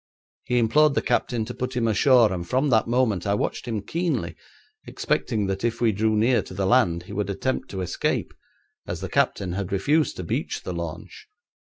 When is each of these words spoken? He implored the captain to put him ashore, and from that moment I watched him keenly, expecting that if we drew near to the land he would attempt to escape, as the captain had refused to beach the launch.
He 0.45 0.57
implored 0.57 0.95
the 0.95 1.01
captain 1.03 1.45
to 1.45 1.53
put 1.53 1.75
him 1.75 1.87
ashore, 1.87 2.33
and 2.33 2.49
from 2.49 2.71
that 2.71 2.87
moment 2.87 3.27
I 3.27 3.35
watched 3.35 3.67
him 3.67 3.83
keenly, 3.83 4.35
expecting 4.87 5.45
that 5.45 5.63
if 5.63 5.79
we 5.79 5.91
drew 5.91 6.15
near 6.15 6.41
to 6.41 6.55
the 6.55 6.65
land 6.65 7.03
he 7.03 7.13
would 7.13 7.29
attempt 7.29 7.69
to 7.69 7.81
escape, 7.81 8.33
as 8.87 9.01
the 9.01 9.09
captain 9.09 9.51
had 9.51 9.71
refused 9.71 10.15
to 10.17 10.23
beach 10.23 10.63
the 10.63 10.73
launch. 10.73 11.27